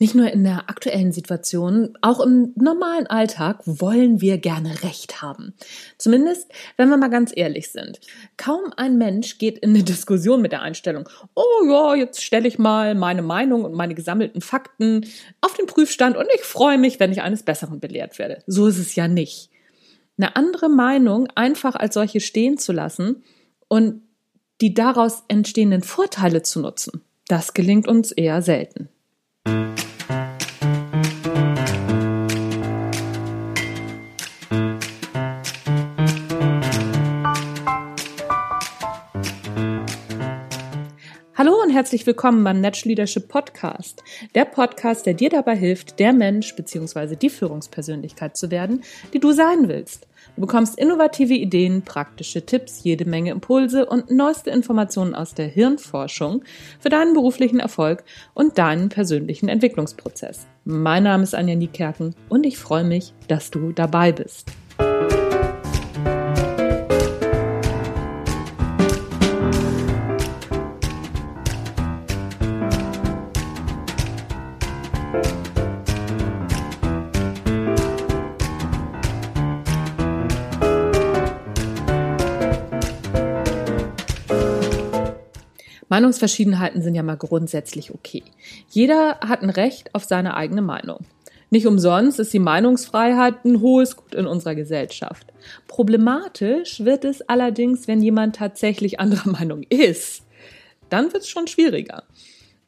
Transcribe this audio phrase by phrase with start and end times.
[0.00, 5.54] Nicht nur in der aktuellen Situation, auch im normalen Alltag wollen wir gerne Recht haben.
[5.98, 8.00] Zumindest, wenn wir mal ganz ehrlich sind.
[8.36, 12.58] Kaum ein Mensch geht in eine Diskussion mit der Einstellung, oh ja, jetzt stelle ich
[12.58, 15.04] mal meine Meinung und meine gesammelten Fakten
[15.40, 18.44] auf den Prüfstand und ich freue mich, wenn ich eines Besseren belehrt werde.
[18.46, 19.50] So ist es ja nicht.
[20.16, 23.24] Eine andere Meinung einfach als solche stehen zu lassen
[23.66, 24.02] und
[24.60, 28.88] die daraus entstehenden Vorteile zu nutzen, das gelingt uns eher selten.
[41.78, 44.02] Herzlich willkommen beim Natural Leadership Podcast.
[44.34, 47.14] Der Podcast, der dir dabei hilft, der Mensch bzw.
[47.14, 48.82] die Führungspersönlichkeit zu werden,
[49.14, 50.08] die du sein willst.
[50.34, 56.42] Du bekommst innovative Ideen, praktische Tipps, jede Menge Impulse und neueste Informationen aus der Hirnforschung
[56.80, 58.02] für deinen beruflichen Erfolg
[58.34, 60.48] und deinen persönlichen Entwicklungsprozess.
[60.64, 64.50] Mein Name ist Anja Niekerken und ich freue mich, dass du dabei bist.
[85.98, 88.22] Meinungsverschiedenheiten sind ja mal grundsätzlich okay.
[88.70, 90.98] Jeder hat ein Recht auf seine eigene Meinung.
[91.50, 95.26] Nicht umsonst ist die Meinungsfreiheit ein hohes Gut in unserer Gesellschaft.
[95.66, 100.22] Problematisch wird es allerdings, wenn jemand tatsächlich anderer Meinung ist.
[100.88, 102.04] Dann wird es schon schwieriger.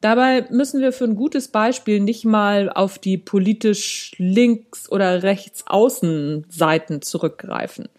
[0.00, 7.02] Dabei müssen wir für ein gutes Beispiel nicht mal auf die politisch links- oder rechtsaußen-Seiten
[7.02, 7.90] zurückgreifen.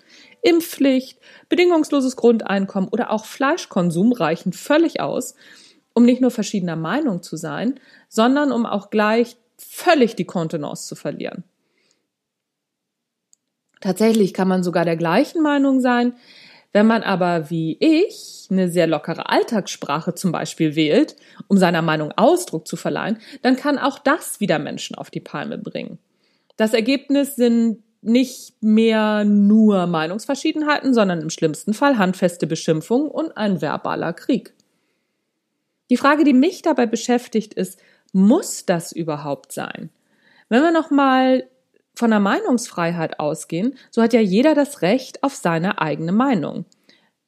[0.42, 5.36] Impfpflicht, bedingungsloses Grundeinkommen oder auch Fleischkonsum reichen völlig aus,
[5.94, 10.96] um nicht nur verschiedener Meinung zu sein, sondern um auch gleich völlig die Kontenance zu
[10.96, 11.44] verlieren.
[13.82, 16.14] Tatsächlich kann man sogar der gleichen Meinung sein,
[16.72, 21.16] wenn man aber wie ich eine sehr lockere Alltagssprache zum Beispiel wählt,
[21.48, 25.58] um seiner Meinung Ausdruck zu verleihen, dann kann auch das wieder Menschen auf die Palme
[25.58, 25.98] bringen.
[26.58, 33.62] Das Ergebnis sind nicht mehr nur Meinungsverschiedenheiten, sondern im schlimmsten Fall handfeste Beschimpfung und ein
[33.62, 34.54] verbaler Krieg.
[35.90, 37.80] Die Frage, die mich dabei beschäftigt, ist,
[38.14, 39.90] muss das überhaupt sein?
[40.48, 41.48] Wenn wir nochmal
[41.96, 46.66] von der Meinungsfreiheit ausgehen, so hat ja jeder das Recht auf seine eigene Meinung.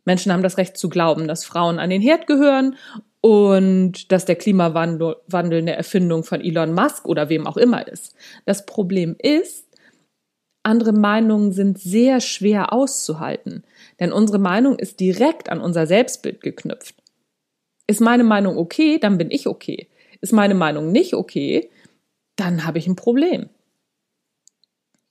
[0.06, 2.76] Menschen haben das Recht zu glauben, dass Frauen an den Herd gehören
[3.20, 8.16] und dass der Klimawandel eine Erfindung von Elon Musk oder wem auch immer ist.
[8.46, 9.68] Das Problem ist,
[10.64, 13.64] andere Meinungen sind sehr schwer auszuhalten,
[14.00, 16.96] denn unsere Meinung ist direkt an unser Selbstbild geknüpft.
[17.88, 19.90] Ist meine Meinung okay, dann bin ich okay.
[20.22, 21.70] Ist meine Meinung nicht okay,
[22.36, 23.50] dann habe ich ein Problem.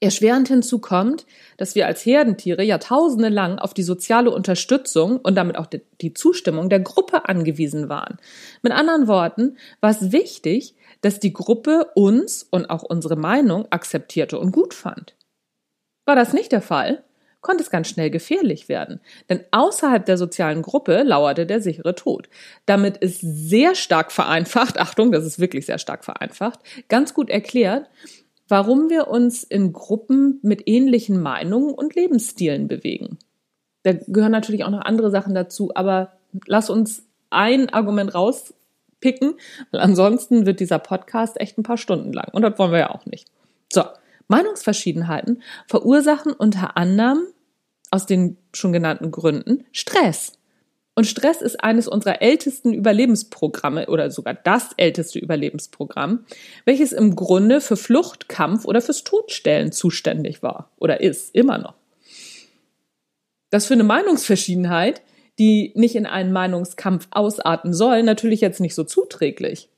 [0.03, 5.57] Erschwerend hinzu kommt, dass wir als Herdentiere jahrtausende lang auf die soziale Unterstützung und damit
[5.57, 8.17] auch die Zustimmung der Gruppe angewiesen waren.
[8.63, 14.39] Mit anderen Worten, war es wichtig, dass die Gruppe uns und auch unsere Meinung akzeptierte
[14.39, 15.15] und gut fand.
[16.05, 17.03] War das nicht der Fall,
[17.41, 22.29] konnte es ganz schnell gefährlich werden, denn außerhalb der sozialen Gruppe lauerte der sichere Tod.
[22.65, 27.89] Damit ist sehr stark vereinfacht, Achtung, das ist wirklich sehr stark vereinfacht, ganz gut erklärt,
[28.47, 33.17] warum wir uns in Gruppen mit ähnlichen Meinungen und Lebensstilen bewegen.
[33.83, 36.13] Da gehören natürlich auch noch andere Sachen dazu, aber
[36.45, 39.35] lass uns ein Argument rauspicken,
[39.71, 42.91] weil ansonsten wird dieser Podcast echt ein paar Stunden lang und das wollen wir ja
[42.91, 43.27] auch nicht.
[43.71, 43.83] So,
[44.31, 47.27] Meinungsverschiedenheiten verursachen unter anderem
[47.91, 50.33] aus den schon genannten Gründen Stress.
[50.93, 56.25] Und Stress ist eines unserer ältesten Überlebensprogramme oder sogar das älteste Überlebensprogramm,
[56.65, 61.75] welches im Grunde für Flucht, Kampf oder fürs Todstellen zuständig war oder ist, immer noch.
[63.51, 65.01] Das für eine Meinungsverschiedenheit,
[65.39, 69.70] die nicht in einen Meinungskampf ausarten soll, natürlich jetzt nicht so zuträglich.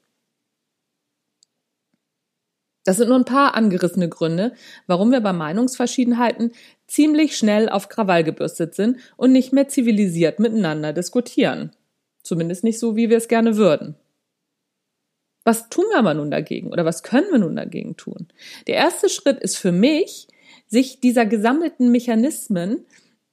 [2.83, 4.53] Das sind nur ein paar angerissene Gründe,
[4.87, 6.51] warum wir bei Meinungsverschiedenheiten
[6.87, 11.71] ziemlich schnell auf Krawall gebürstet sind und nicht mehr zivilisiert miteinander diskutieren.
[12.23, 13.95] Zumindest nicht so, wie wir es gerne würden.
[15.45, 18.27] Was tun wir aber nun dagegen oder was können wir nun dagegen tun?
[18.67, 20.27] Der erste Schritt ist für mich,
[20.67, 22.85] sich dieser gesammelten Mechanismen,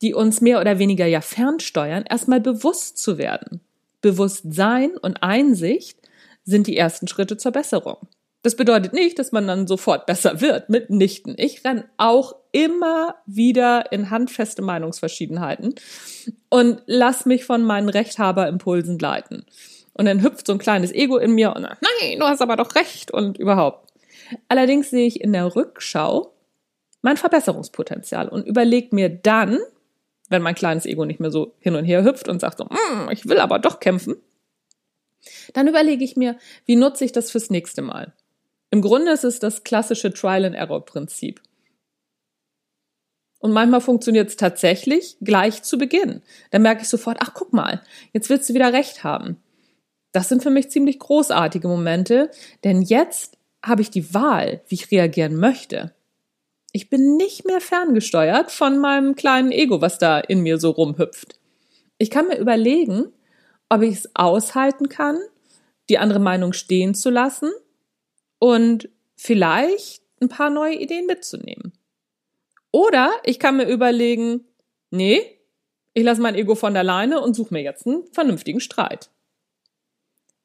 [0.02, 3.60] die uns mehr oder weniger ja fernsteuern, erstmal bewusst zu werden.
[4.00, 5.98] Bewusstsein und Einsicht
[6.44, 8.08] sind die ersten Schritte zur Besserung.
[8.42, 11.34] Das bedeutet nicht, dass man dann sofort besser wird, mitnichten.
[11.36, 15.74] Ich renn auch immer wieder in handfeste Meinungsverschiedenheiten
[16.48, 19.44] und lass mich von meinen Rechthaberimpulsen leiten.
[19.92, 22.74] Und dann hüpft so ein kleines Ego in mir und nein, du hast aber doch
[22.74, 23.92] recht und überhaupt.
[24.48, 26.34] Allerdings sehe ich in der Rückschau
[27.02, 29.58] mein Verbesserungspotenzial und überlege mir dann,
[30.28, 33.10] wenn mein kleines Ego nicht mehr so hin und her hüpft und sagt so, mm,
[33.10, 34.16] ich will aber doch kämpfen,
[35.52, 38.14] dann überlege ich mir, wie nutze ich das fürs nächste Mal.
[38.70, 41.40] Im Grunde ist es das klassische Trial-and-Error-Prinzip.
[43.40, 46.22] Und manchmal funktioniert es tatsächlich gleich zu Beginn.
[46.50, 47.82] Dann merke ich sofort, ach guck mal,
[48.12, 49.38] jetzt willst du wieder recht haben.
[50.12, 52.30] Das sind für mich ziemlich großartige Momente,
[52.64, 55.94] denn jetzt habe ich die Wahl, wie ich reagieren möchte.
[56.72, 61.38] Ich bin nicht mehr ferngesteuert von meinem kleinen Ego, was da in mir so rumhüpft.
[61.98, 63.12] Ich kann mir überlegen,
[63.68, 65.18] ob ich es aushalten kann,
[65.88, 67.50] die andere Meinung stehen zu lassen
[68.40, 71.72] und vielleicht ein paar neue Ideen mitzunehmen.
[72.72, 74.44] Oder ich kann mir überlegen,
[74.90, 75.38] nee,
[75.92, 79.10] ich lasse mein Ego von der Leine und suche mir jetzt einen vernünftigen Streit.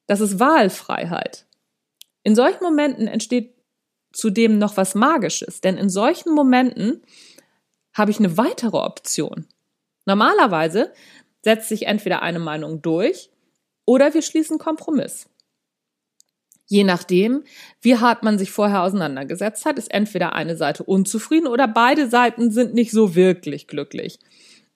[0.06, 1.46] Das ist Wahlfreiheit.
[2.22, 3.54] In solchen Momenten entsteht
[4.12, 7.02] zudem noch was Magisches, denn in solchen Momenten
[7.92, 9.46] habe ich eine weitere Option.
[10.04, 10.92] Normalerweise
[11.42, 13.30] setzt sich entweder eine Meinung durch
[13.84, 15.28] oder wir schließen Kompromiss.
[16.66, 17.44] Je nachdem,
[17.80, 22.50] wie hart man sich vorher auseinandergesetzt hat, ist entweder eine Seite unzufrieden oder beide Seiten
[22.50, 24.18] sind nicht so wirklich glücklich.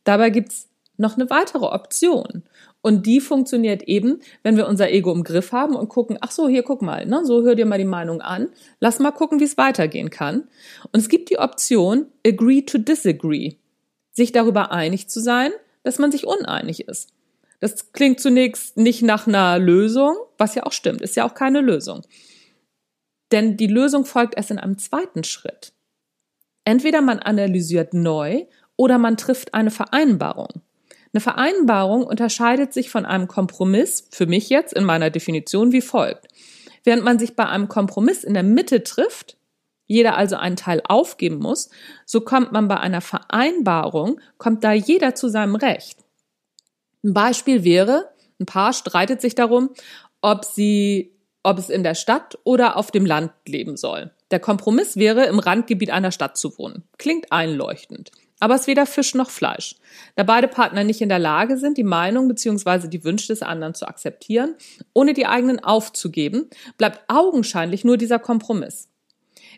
[0.05, 2.45] Dabei gibt's noch eine weitere Option.
[2.83, 6.49] Und die funktioniert eben, wenn wir unser Ego im Griff haben und gucken, ach so,
[6.49, 8.49] hier guck mal, ne, so hör dir mal die Meinung an,
[8.79, 10.49] lass mal gucken, wie es weitergehen kann.
[10.93, 13.57] Und es gibt die Option, agree to disagree,
[14.13, 15.51] sich darüber einig zu sein,
[15.83, 17.13] dass man sich uneinig ist.
[17.61, 21.61] Das klingt zunächst nicht nach einer Lösung, was ja auch stimmt, ist ja auch keine
[21.61, 22.03] Lösung.
[23.33, 25.73] Denn die Lösung folgt erst in einem zweiten Schritt.
[26.65, 28.47] Entweder man analysiert neu
[28.77, 30.63] oder man trifft eine Vereinbarung.
[31.13, 36.29] Eine Vereinbarung unterscheidet sich von einem Kompromiss, für mich jetzt in meiner Definition, wie folgt.
[36.85, 39.37] Während man sich bei einem Kompromiss in der Mitte trifft,
[39.87, 41.69] jeder also einen Teil aufgeben muss,
[42.07, 45.99] so kommt man bei einer Vereinbarung, kommt da jeder zu seinem Recht.
[47.03, 48.11] Ein Beispiel wäre,
[48.41, 49.71] ein Paar streitet sich darum,
[50.21, 51.13] ob sie,
[51.43, 54.11] ob es in der Stadt oder auf dem Land leben soll.
[54.31, 56.85] Der Kompromiss wäre, im Randgebiet einer Stadt zu wohnen.
[56.99, 58.13] Klingt einleuchtend.
[58.39, 59.77] Aber es ist weder Fisch noch Fleisch.
[60.17, 62.89] Da beide Partner nicht in der Lage sind, die Meinung bzw.
[62.89, 64.55] die Wünsche des anderen zu akzeptieren,
[64.95, 66.49] ohne die eigenen aufzugeben,
[66.79, 68.89] bleibt augenscheinlich nur dieser Kompromiss.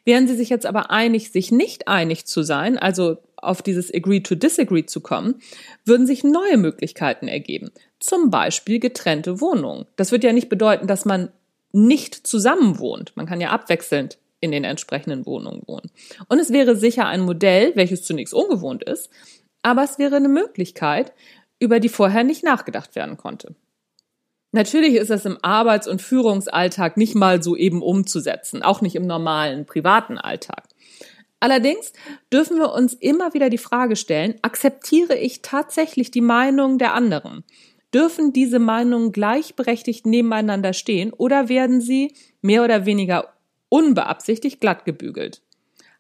[0.05, 4.21] Wären sie sich jetzt aber einig, sich nicht einig zu sein, also auf dieses Agree
[4.21, 5.41] to Disagree zu kommen,
[5.85, 7.71] würden sich neue Möglichkeiten ergeben.
[8.01, 9.87] Zum Beispiel getrennte Wohnungen.
[9.97, 11.31] Das wird ja nicht bedeuten, dass man
[11.73, 13.13] nicht zusammen wohnt.
[13.17, 15.91] Man kann ja abwechselnd in den entsprechenden Wohnungen wohnen.
[16.29, 19.11] Und es wäre sicher ein Modell, welches zunächst ungewohnt ist,
[19.63, 21.13] aber es wäre eine Möglichkeit,
[21.59, 23.55] über die vorher nicht nachgedacht werden konnte.
[24.51, 29.07] Natürlich ist das im Arbeits- und Führungsalltag nicht mal so eben umzusetzen, auch nicht im
[29.07, 30.65] normalen privaten Alltag.
[31.43, 31.93] Allerdings
[32.33, 37.43] dürfen wir uns immer wieder die Frage stellen, akzeptiere ich tatsächlich die Meinung der anderen?
[37.93, 43.33] Dürfen diese Meinungen gleichberechtigt nebeneinander stehen oder werden sie mehr oder weniger
[43.71, 45.43] unbeabsichtigt glatt gebügelt?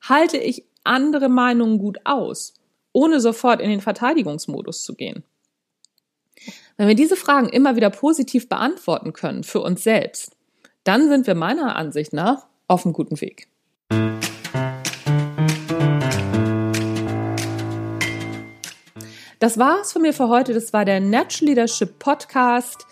[0.00, 2.54] Halte ich andere Meinungen gut aus,
[2.92, 5.24] ohne sofort in den Verteidigungsmodus zu gehen?
[6.76, 10.36] Wenn wir diese Fragen immer wieder positiv beantworten können für uns selbst,
[10.84, 13.48] dann sind wir meiner Ansicht nach auf einem guten Weg.
[19.42, 20.54] Das war's von mir für heute.
[20.54, 22.86] Das war der Natural Leadership Podcast.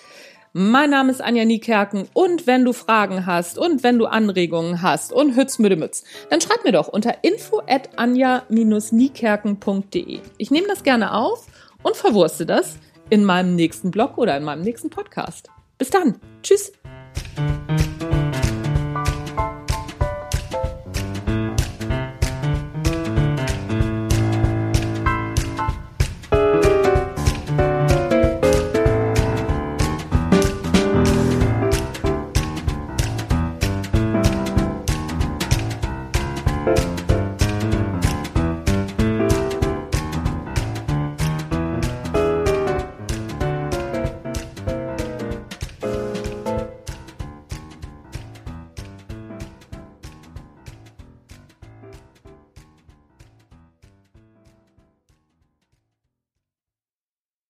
[0.52, 5.12] Mein Name ist Anja Niekerken und wenn du Fragen hast und wenn du Anregungen hast
[5.12, 10.18] und Hützmüdemütz, dann schreib mir doch unter info at anja-niekerken.de.
[10.38, 11.46] Ich nehme das gerne auf
[11.84, 12.78] und verwurste das
[13.10, 15.50] in meinem nächsten Blog oder in meinem nächsten Podcast.
[15.78, 16.16] Bis dann.
[16.42, 16.72] Tschüss.